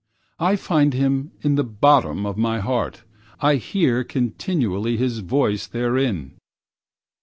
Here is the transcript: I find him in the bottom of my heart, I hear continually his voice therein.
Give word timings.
I 0.39 0.55
find 0.55 0.95
him 0.95 1.29
in 1.41 1.53
the 1.53 1.63
bottom 1.63 2.25
of 2.25 2.35
my 2.35 2.59
heart, 2.59 3.03
I 3.39 3.57
hear 3.57 4.03
continually 4.03 4.97
his 4.97 5.19
voice 5.19 5.67
therein. 5.67 6.39